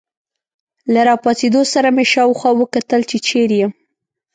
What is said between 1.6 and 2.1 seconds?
سره مې